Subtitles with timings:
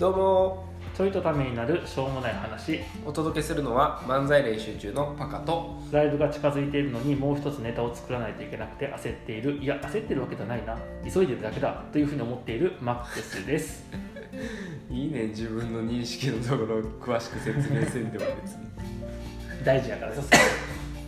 [0.00, 0.64] どうも。
[0.96, 2.80] ちょいとためになるしょうもない話。
[3.04, 5.78] お届けするのは漫才練習中のパカと。
[5.92, 9.58] ライブが近づいているのにもう一つネタを作らないといけなくて焦っている。
[9.58, 10.74] いや焦ってるわけじゃないな。
[11.04, 11.84] 急いでるだけだ。
[11.92, 13.84] というふうに思っているマックスです。
[14.88, 18.68] いいね自分の認識のところを詳しく説明せんでは別に。
[19.62, 20.22] 大事やからさ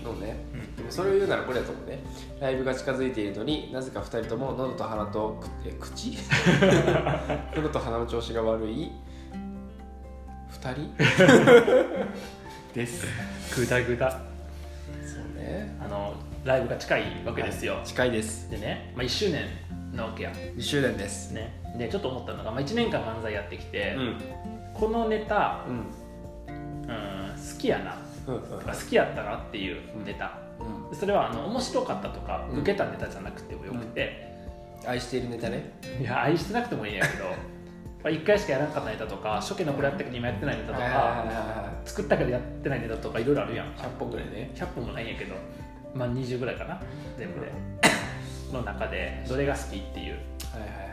[0.02, 0.44] そうね、
[0.76, 2.00] でもそれを言うならこれだと思うね。
[2.40, 5.40] ライブが近づいているのになぜか2人とも喉と鼻と
[5.80, 6.18] 口？
[7.54, 8.90] 喉と鼻の調子が悪い
[10.60, 10.94] ？2人？
[12.74, 13.06] です。
[13.56, 14.10] グダグダ。
[14.10, 14.16] そ
[15.20, 15.78] うね。
[15.80, 18.50] あのライブが近いわけですよ、近いです。
[18.50, 19.46] でね、まあ、1周年
[19.94, 20.32] なわけや。
[20.32, 21.32] 2周年です。
[21.32, 21.60] ね。
[21.78, 24.20] でちょっと思ったのが、まあ、1年間漫才やってきて、うん。
[24.74, 25.76] このネタ、うん。
[25.76, 30.38] うん、好きやなうんとか好きやったなっていうネタ、
[30.90, 30.96] うん。
[30.96, 32.58] それはあの面白かったとか、うん。
[32.60, 34.32] 受けたネタじゃなくてもよくて、
[34.86, 35.72] 愛しているネタね。
[36.00, 37.24] いや愛してなくてもいいんやけど
[38.04, 43.66] まあ1回しかやらなかったネタとか初期のこれやったけど今やってないネタとか作ったけどやってないネタとかいろいろあるやん。
[43.74, 44.50] 100本ぐらいね。
[44.54, 45.34] 100本もないんやけど
[45.94, 46.80] まあ20ぐらいかな
[47.18, 47.50] 全部で。
[48.52, 50.18] の中でどれが好きっていう、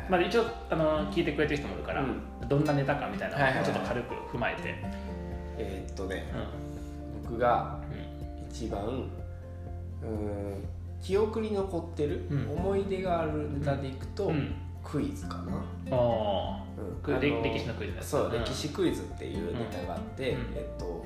[0.10, 2.06] まあ、一応あの聞いてくれてる人もいるから、う
[2.48, 4.76] どんなネタかみたいなのをちょっと軽く踏まえて、
[5.58, 6.24] えーっとね。
[6.34, 6.69] う
[7.30, 7.80] 僕が
[8.48, 8.82] ん一番
[10.02, 10.70] うーん
[11.02, 12.52] 記憶に残ってる、うん。
[12.52, 14.32] 思い出があるネタでいくと、
[14.84, 17.16] クイズかな、あうん。
[17.16, 18.44] あの歴史のクイズそう、うん。
[18.44, 20.40] 歴史クイズっていうネタがあって、うん。
[20.56, 21.06] えっと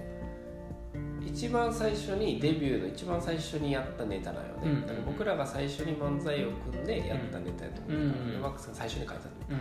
[1.25, 9.59] 一番最初にデビューの一番最初にやったネタなのよね、うんだから僕らが最初に漫才を組んでやったネタやと思う、うんマックスが最初に書いたの。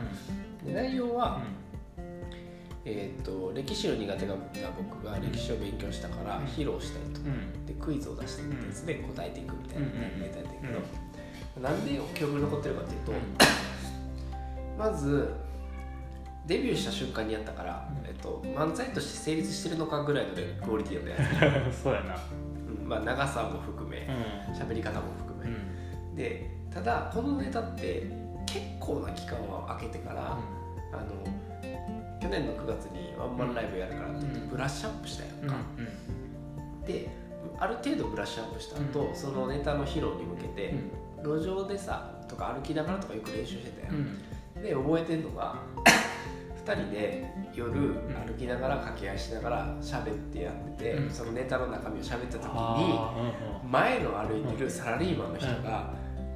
[0.63, 0.67] うん。
[0.67, 1.41] で内容は、
[1.72, 1.72] う
[2.85, 4.35] えー、と歴史の苦手な
[4.77, 6.45] 僕が歴史を勉強したからうん。
[6.47, 7.67] 披露したいと、んうん。
[7.67, 10.67] でクイズを出してってやつで答えていくみたいなうんネタやったけ
[11.61, 13.13] ど、なんで記憶に残ってるかっていうと、
[14.79, 15.33] まず
[16.47, 18.07] デビューした瞬間にやったから、うん。
[18.07, 20.33] えっと、漫才として成立してるのかぐらいの
[20.65, 22.17] クオリティだったやつ、 そうやな。
[22.83, 22.89] うん。
[22.89, 24.09] まあ、長さも含め
[24.49, 24.55] うん。
[24.55, 26.17] 喋り方も含め、うん。
[26.17, 28.11] でただこのネタって
[28.47, 30.39] 結構な期間を空けてから、
[30.93, 31.05] あの
[32.21, 35.57] 去年の9月にワンマンライブやるからってブラッシュアップしたやんうんか、
[36.87, 37.09] で
[37.59, 39.17] ある程度ブラッシュアップした後、うん。
[39.17, 40.75] そのネタの披露に向けて、
[41.23, 43.93] 路上でさとか歩きながらとかよく練習してたよ、
[44.57, 44.63] うん。
[44.63, 45.57] で覚えてんのが
[46.65, 51.11] 2人で夜歩きながら掛け合いしながら喋ってやってて、うん。
[51.11, 53.33] そのネタの中身を喋った時にあ
[53.69, 55.91] 前の歩いてるサラリーマンの人が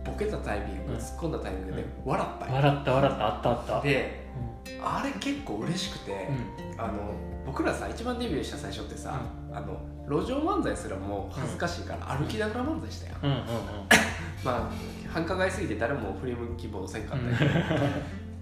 [0.04, 1.88] ボケたタイミング、うん突っ込んだタイミングでうん。
[2.04, 3.80] 笑った笑った笑ったあったあった。
[3.82, 4.25] でう
[4.82, 6.80] あれ結構嬉しくて、ん。
[6.80, 9.20] あの僕らさ一番デビューした最初ってさ、
[9.52, 9.78] あの
[10.08, 13.44] 路上漫才すらもう恥ずかしいから歩きながら漫才したやん、うんうんうん。
[14.44, 14.70] まあ
[15.12, 17.50] 繁華街すぎて誰も振り向きもせんかったけど、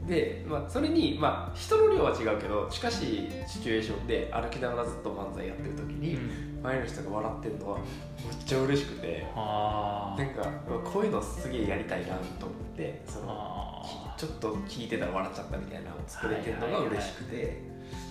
[0.07, 6.55] で、まあ、それに、まあ、人の量は違うけど近しいシチュエーションで歩きながらずっと漫才やってる時に、うん。
[6.65, 10.43] 前の人が笑ってるのはめっちゃ嬉しくてあなんか
[10.83, 17.61] こういうのすげえやりたいなと思ってそのあちょっと聞いてたら笑っちゃったみたいなのを作れてるのが嬉しくて、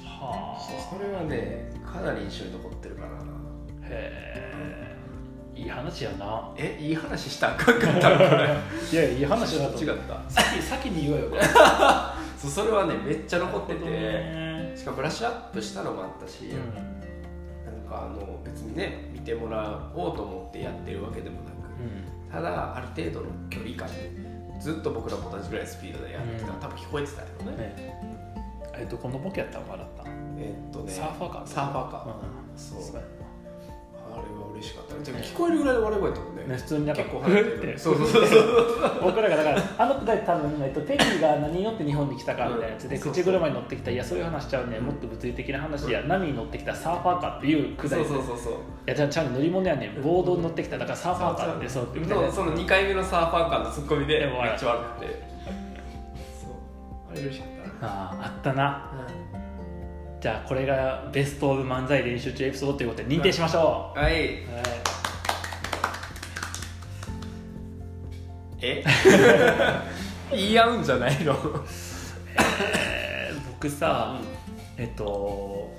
[0.03, 3.15] はそうそれはねかなり印象に残ってるからな。
[3.15, 3.23] あ
[3.85, 5.02] へえ
[5.55, 6.51] いい話やな。
[6.57, 8.29] えいい話したらあかんかったのこれ
[8.91, 10.19] いやいい話だと違った。
[10.29, 11.27] 先先に言おうよ
[12.37, 14.73] そうそれはねめっちゃ残ってて、ね。
[14.75, 16.73] しかもブラッシュアップしたのもあったし、うん。
[17.65, 21.53] なんかあの別にね見てもらおうと思ってやってるわけでもなく
[22.31, 24.11] ただある程度の距離感で
[24.59, 26.59] ずっと僕らも同じぐらいのスピードでやってたら、うん。
[26.59, 27.99] 多分聞こえてたようんね、ね
[28.75, 30.03] えどこのボケやったの笑った
[30.39, 31.43] えーっとねサーファーか。
[31.45, 32.59] サーファーか、うん。
[32.59, 33.01] そう
[34.63, 35.19] 嬉しかったね。
[35.19, 36.43] 聞こえるぐらいの笑い声だったもんね。
[36.43, 37.69] なね普通になんか結構ふ離れてる。
[37.69, 37.77] って。
[37.77, 39.03] そうそうそうそう。
[39.03, 48.09] 僕らがだからあのくだり多分、えっと、テリーが何に乗って日本に来たかみたいなやつで、口車に乗ってきたいやそういう話しちゃうね、もっと物理的な話や、波に乗ってきたサーファーかっていうくだりで。
[48.09, 48.53] そうそうそうそう。
[48.53, 50.01] いやじゃあちゃんと乗り物やねん。
[50.01, 55.23] ボードに乗ってきただからサーファーかってそうみたいなその2回目のサーファー感のツッコミでめっちゃ笑って。
[56.41, 57.11] そう。
[57.11, 57.47] あれ嬉しかっ
[57.79, 57.87] た。
[57.87, 58.91] なあああったな
[60.23, 64.13] じゃあこれがベストオブ漫才練習中エピソードということで認定しましょう、はい。
[64.13, 64.23] はい。
[68.61, 68.85] え？
[70.31, 71.35] 言い合うんじゃないの？
[72.37, 74.17] え ー僕さ、
[74.77, 75.69] えっと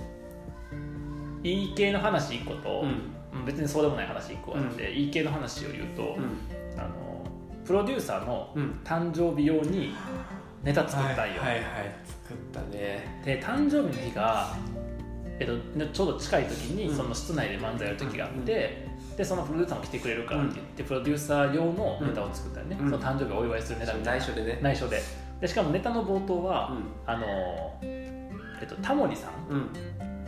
[1.43, 2.82] いい系の話1個と、
[3.32, 3.47] うん。
[3.47, 6.19] 別にそうでもない話1個あって、いい系の話を言うと、
[6.76, 7.25] あの
[7.64, 8.79] プロデューサーのうん。
[8.85, 9.94] 誕生日用に
[10.62, 11.64] ネタ作ったんよ、はいはいはい
[12.25, 13.23] 作ったね。
[13.25, 14.56] で誕生日の日が、
[15.38, 16.97] えっと、ねちょうど近い時に、うん。
[16.97, 22.91] その室内で漫才やる時があって、でそのプロデューサーも来てくれるからって言って、プロデューサー用のネタを作ったよね、うん。
[22.91, 24.25] その誕生日をお祝いするネタみたいな。
[24.25, 24.59] 内緒でね。
[24.62, 25.03] 内緒で。
[25.41, 26.85] でしかもネタの冒頭は、うん。
[27.06, 27.26] あの
[27.82, 29.69] えっと、タモリさんうん。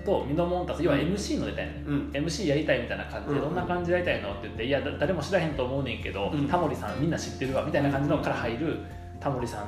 [0.05, 2.11] とミノモンタス要は MC のネタやね、うん。
[2.13, 3.41] MC やりたいみたいな感じで、うん。
[3.43, 6.47] どんな感じでやりたいのって言っていやだ誰も知らへんと思うねんけど、うん。
[6.47, 8.79] タモリさんみんな知ってるわみたいな感じのから入る
[9.19, 9.67] タモリさん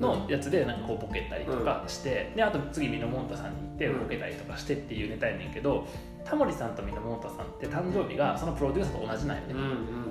[0.00, 5.86] のやつでなんかこうボケたりとかして、であと次ミノモンタさんに行ってうんボケたりとかしてっていうネタやねんけど
[6.24, 10.04] タモリさんとミノモンタさんって誕生日がそのプロデューサーと同じなんよね、うんうん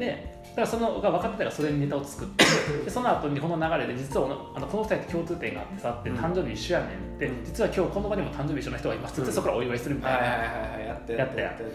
[0.00, 2.44] でだからそのが分かってたからそれにネタを作って
[2.84, 4.26] でその後にこの流れで実は
[4.56, 7.44] あのこの2人って共通点があってさってうん誕生日一緒やねんって、うん。
[7.44, 10.86] 実は今日この場にも誕生日一緒の人がいますってそこからお祝いするみたいな、はいはいはいはい。
[10.86, 11.72] やったやったややったやっ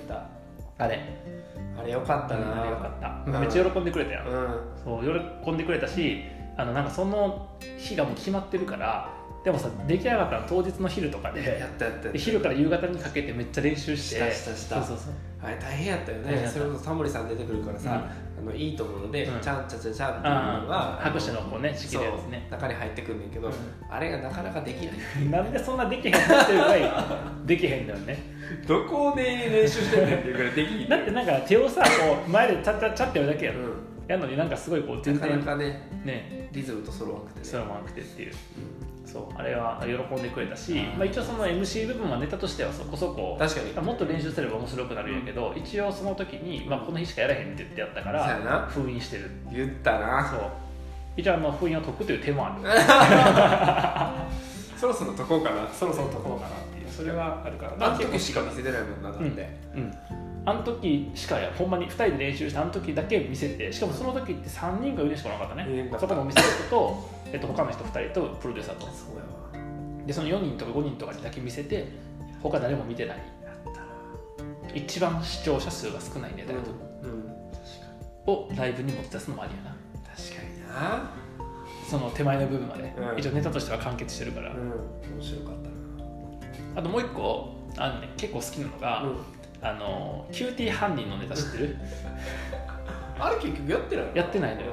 [0.78, 1.00] たあれ。
[1.80, 2.62] あれよかったな。
[2.62, 3.40] あれよかった、うん。
[3.40, 4.60] めっちゃ喜んでくれたよ、うん。
[4.84, 5.04] そう
[5.44, 6.24] 喜んでくれたし
[6.58, 9.14] あのなんかその日がもう決まってるから
[9.46, 14.76] でもさ出来上がったの当日の昼とかでやったやった昼から夕方にかけてめっちゃ練習してしたしたした。
[14.84, 15.14] そうそうそう。
[15.40, 16.50] あれ大変やったよね。
[16.52, 18.10] それこそタモリさん出てくるからさ、
[18.40, 19.40] あのいいと思うので、うん。
[19.40, 22.48] ちゃんちゃちゃちゃんっていうのがあー拍手のこうね式そうでやつね。
[22.50, 23.54] 中に入ってくんねんけど、うん。
[23.88, 24.96] あれがなかなかできない。
[25.30, 26.92] なんでそんなできへんって言ってるぐらい
[27.46, 28.18] できへんだよね。
[28.68, 31.88] どこで練習してんねんっていうぐらいできんだってなんか手をさこ
[32.26, 33.60] う前でチャッチャッチャってやるだけやん、う
[34.08, 36.50] やるのになんかすごいこう全ん、なかな然かねね。
[36.52, 37.46] リズムと揃わなくてね。
[37.46, 38.32] それもなくてっていう。
[38.32, 38.36] う
[39.06, 43.72] そうあれは喜んでくれたし、うんまあ、一応その MC 部分はネタとしてはそこそこん確かに。
[43.86, 48.68] もっと練習すれば面白くなるんやけど、一応その時に、まあ、この日しかやらへんって言ってやったからな。
[48.68, 49.30] 封印してる。
[49.52, 50.28] 言ったな。
[50.30, 50.50] そう。
[51.18, 52.56] 一応あの封印を解くという手もある。
[54.78, 55.68] そろそろ解こうかな。
[55.72, 56.90] そろそろ解こうかなっていう。
[56.90, 57.76] それはあるから。
[57.88, 59.26] あの時しか見せてないもんなだって、
[59.76, 59.94] うん
[60.46, 65.90] あの時しかやほんまに2人で練習してあの時だけ見せてしかもその時って3人か4人しかなかったね。
[66.00, 68.88] そこのお店の人と、えっと、他の人2人とプロデューサーと。
[70.06, 71.88] でその4人とか5人とかにだけ見せて
[72.44, 73.18] 他誰も見てない。
[74.76, 76.72] 一番視聴者数が少ないネタやと。
[77.02, 77.64] うん、確
[78.26, 79.72] かをライブに持ち出すのもありやな。
[79.72, 81.12] に確かにな。
[81.90, 83.20] その手前の部分まで、うん。
[83.20, 84.58] 一応ネタとしては完結してるから、うん。
[84.58, 86.82] 面白かったな。
[86.82, 89.18] あともう一個あの、ね、結構好きなのが、うん
[89.66, 91.76] あのキューティー犯人のネタ知ってる？
[93.20, 94.16] あれ結局やってないの？
[94.16, 94.68] やってないのよ。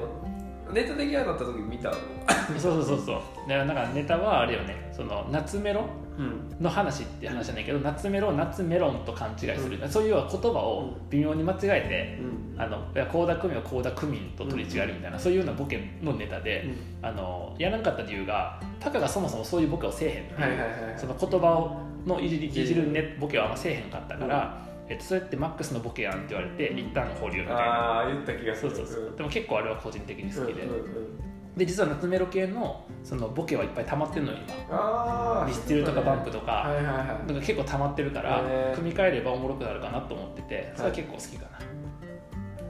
[0.71, 1.95] ネタ出来上がった時見たの？
[2.59, 3.49] そうそうそうそう。
[3.49, 4.75] でなんかネタはあれよね。
[4.91, 5.85] その夏メロ？
[6.17, 6.63] うん。
[6.63, 11.09] の話って話じゃないけど、夏メロ夏メロンと勘違いする、そういう言葉をうん。
[11.09, 12.55] 微妙に間違えうん。
[12.55, 16.67] て、あのいや倖田來未は倖田來未と取り違えるみたいな、そういうようなボケのネタで、
[17.01, 24.57] あのやらなかった理由がタカがそもそもそういうボケをせえへんっていう、はいはいはいその言葉をのいじりいじる、ね、ボケはあんませえへんかったから、
[24.89, 27.61] えっと、それってマックスのボケやんって言われて、一旦保留みたいな。
[27.61, 28.75] ああ言った気がする。
[28.75, 29.17] そうそうそう。
[29.17, 31.55] でも結構あれは個人的に好きで、うんうんうん。
[31.55, 34.39] で実は夏メロ系のそのボケはいっぱい溜まってるのよ
[34.69, 34.75] 今。
[34.75, 38.43] ああミスチルとかバンプとか、はいはいはいなんか結構溜まってるから、
[38.75, 41.59] 組み替えればおもろくなるかなと思っててそれは結構好きかな、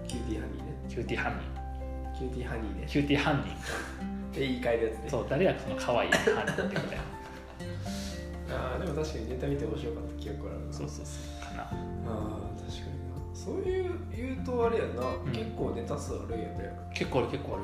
[0.05, 0.73] キューティーハニーね。
[0.89, 2.85] キューティー犯人キューティーハニーね。
[2.87, 3.49] キューティー犯人
[4.37, 5.09] で言い換えるやつね。
[5.09, 6.99] そう誰やその可愛い犯人ってことや
[8.51, 10.73] ああでも確かにネタ見て面白かった記憶あるな。
[10.73, 11.41] そうそうそう。
[11.41, 11.63] かな。
[11.63, 11.73] ああ
[12.59, 13.35] 確かにな。
[13.35, 15.31] そういう言うとあれやな、ん。
[15.31, 17.63] 結構ネタ数あるんやね結構ある結構ある。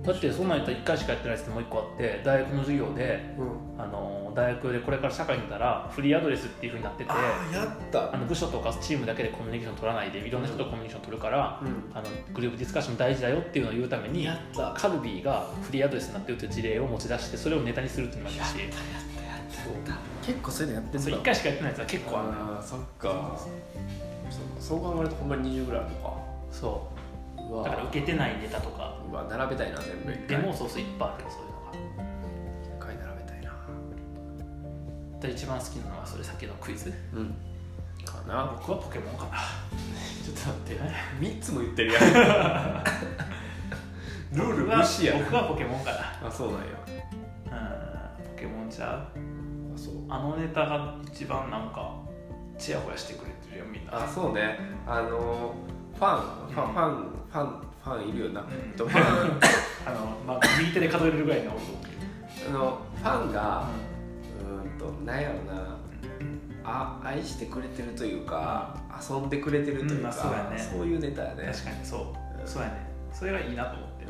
[0.00, 3.82] だってそんなんやったら1回しかやってないやつもう1個あって大学の授業でうん。
[3.82, 8.14] あの大学でこれから社会に出たらフリーアドレスっていうふうになっててああやった。
[8.14, 11.90] あの部署とかチームだけでコミュニケーション取らないでいろんな人とコミュニケーション取るから、うん。
[11.92, 14.72] あのグループディスカッション大事だよっていうのを言うためにやった。
[14.76, 18.54] カルビーがフリーアドレスになってるという事例を持ち出してそれをネタにするっていうのもあるし
[20.22, 23.38] 結構そういうのやってんそう1回しかやってないやつは結構あるああそっか。
[24.60, 26.12] そう考えるとほんまに20ぐらいあるのか。
[26.52, 26.90] そ
[27.40, 27.64] う。
[27.64, 28.94] だから受けてないネタとか。
[29.10, 31.72] うわ並べたいな全部でもそうそういっぱいあるよそういうのが。
[32.62, 33.52] 一回並べたいな。
[35.20, 36.92] で一番好きなのはそれさっきのクイズ。
[37.14, 37.34] うん。
[38.04, 38.52] かな。
[38.58, 39.38] 僕はポケモンかな。
[40.24, 40.82] ちょっと待って。
[40.84, 42.02] ね3つも言ってるやん。
[44.36, 45.98] ルール無視や僕はポケモンかな。
[46.28, 46.66] あそうなんや。
[47.46, 47.48] う
[48.24, 48.26] ん。
[48.36, 49.18] ポケモンちゃう？
[50.08, 51.94] あのネタが一番なんか
[52.58, 54.04] チヤホヤしてくれてるよみんな。
[54.04, 54.58] あそうね。
[54.86, 55.54] あの
[55.94, 56.48] ファン。
[56.52, 56.94] ファンファン
[57.30, 58.44] ファンファンいるよな、ん。
[58.50, 59.04] えっとファン。
[59.86, 61.60] あの、まあ、右手で数えれるぐらいの音。
[62.48, 63.64] あのファンが
[64.40, 65.78] うーんとなんやろな。
[66.64, 70.58] あ愛してくれてるというか、遊んでくれてるというか、うんまあそうやね。
[70.58, 71.50] そういうネタやね。
[71.52, 72.00] 確かにそう。
[72.40, 72.46] うん。
[72.46, 72.90] そうやね。
[73.12, 74.04] それがいいなと思って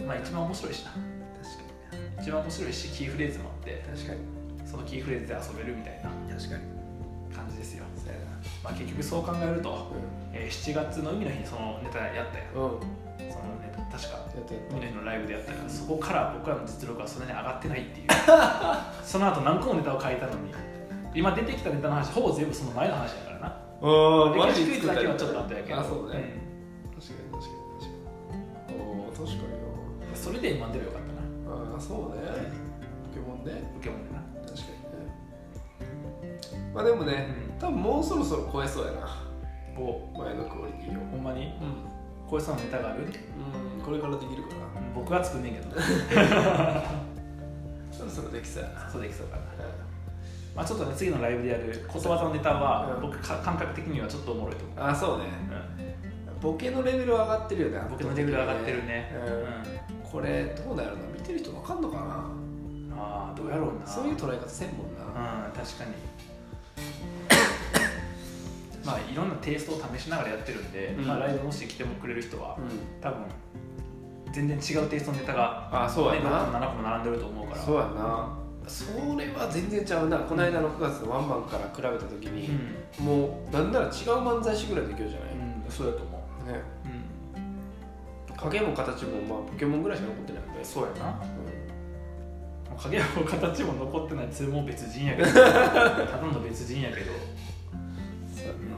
[0.00, 0.06] うん。
[0.06, 0.90] まあ一番面白いしな。
[0.90, 1.71] 確か
[2.20, 4.20] 一番面白いしキーフレーズもあってに確かに。
[4.64, 6.82] そのキーフレーズで遊べるみたいな確かに。
[7.34, 7.84] 感じですよ、
[8.62, 9.90] まあ、結局そう考えると、
[10.34, 12.62] えー7月の海の日にそのネタやったやうん。
[12.64, 12.80] うん。
[13.32, 14.28] そのネタ確か。
[14.70, 18.08] 海の日のライブでやったからそこから僕らの実力はそんなに上がってないっていう。
[19.04, 20.52] その後何個もネタを書いたのに。
[21.14, 23.48] 今出てきたネタの話ほぼ全部その前の話だからな。
[23.48, 25.80] たうんでマジクイズだけはちょっとあったやけど。
[25.80, 26.40] あそうね、
[26.94, 27.52] 確かに確かに。
[27.80, 28.80] 確かに。
[28.80, 29.38] おー確かに
[30.10, 31.01] うんそれで今出ればよか
[31.82, 32.22] そうね。
[33.12, 33.50] ケモンね。
[33.74, 34.20] ポケモンでな。
[34.46, 36.38] 確かにね。
[36.72, 37.26] まあでもね、
[37.58, 38.98] 多分もうそろそろ超えそうやな。
[39.76, 40.08] お。
[40.16, 41.04] 前のクオリティを。
[41.10, 41.46] ほんまに？
[41.46, 41.50] う
[42.30, 43.02] こういうさのネタがある？
[43.02, 43.12] ん、うん、
[43.84, 44.54] これからできるかな
[44.94, 45.74] 僕は作んねんけど。
[47.90, 48.88] そろそろできそうやな。
[48.88, 49.42] そうできそうかな。
[50.54, 53.02] まあちょっとね次のライブでやることわざのネタは、うん。
[53.02, 55.24] 僕か感覚的にはちょっとおもろいと思う、あそうね。
[56.40, 59.32] ボケのレベルは上がってるよね僕のレベル上がってるね、うん。
[59.34, 60.10] うん。
[60.10, 61.11] これどうなるの？
[61.22, 62.26] 見てる人わかんのかな？
[62.94, 63.86] ああどうやろうな。
[63.86, 65.04] そういう捉え方せんもんな。
[65.46, 65.92] うん確かに。
[68.84, 71.06] まあいろんなテイストを試しながらやってるんで、うん。
[71.06, 73.00] まあ、ライブもし来てもくれる人はうん。
[73.00, 73.24] 多分
[74.32, 77.62] 全然違うテイストのネタが、あそうやね、6個もな7個も並んでると思うから。
[77.62, 78.38] そうやな。
[78.66, 78.84] そ
[79.18, 80.18] れは全然ちゃうな。
[80.18, 86.91] この間の9月のワンマンから比べた時うに、ん、もうなんなら違う漫才師ぐらいできるじゃない、うん、そうやと思ねう、うん
[88.42, 91.10] 影も形もまあポケモンぐらいしか残ってないもんねそうやな。
[91.10, 95.28] う影も形も残ってないそれも別人やけど。
[95.32, 97.14] ただの別人やけど、ん
[98.34, 98.76] そうやな。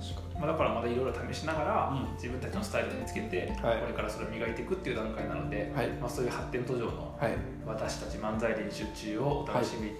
[0.00, 2.14] 確かまあ、だからまだいろいろ試しながら、うん。
[2.14, 3.78] 自分たちのスタイルを見つけて、はい。
[3.80, 5.88] これからそれを磨いていくっていう段階なので、はい。
[5.92, 7.32] まあ、そういう発展途上のはい。
[7.66, 9.92] 私たち漫才練習中をお楽しみい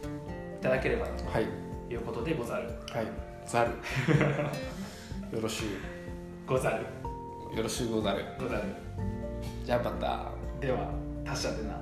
[0.60, 1.46] ただければとはい。
[1.90, 2.68] いうことでござる。
[2.92, 3.06] はい。
[3.46, 3.70] ざる。
[5.34, 5.78] よろしゅ
[6.46, 6.84] ござる。
[6.99, 6.99] う
[7.54, 8.24] よろしゅうござる。
[8.38, 8.62] ござる。
[9.64, 10.30] じゃあまた。
[10.60, 10.92] では
[11.24, 11.80] 達者でな